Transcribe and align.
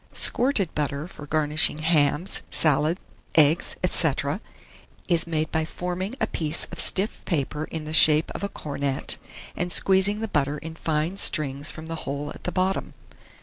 Squirted 0.13 0.73
butter 0.73 1.07
for 1.07 1.27
garnishing 1.27 1.77
hams, 1.77 2.41
salads, 2.49 2.99
eggs, 3.35 3.75
&c., 3.87 4.11
is 5.07 5.27
made 5.27 5.51
by 5.51 5.63
forming 5.63 6.15
a 6.19 6.25
piece 6.25 6.65
of 6.71 6.79
stiff 6.79 7.23
paper 7.25 7.65
in 7.65 7.85
the 7.85 7.93
shape 7.93 8.31
of 8.33 8.43
a 8.43 8.49
cornet, 8.49 9.17
and 9.55 9.71
squeezing 9.71 10.19
the 10.19 10.27
butter 10.27 10.57
in 10.57 10.73
fine 10.73 11.17
strings 11.17 11.69
from 11.69 11.85
the 11.85 11.97
hole 12.09 12.31
at 12.33 12.45
the 12.45 12.51
bottom. 12.51 12.95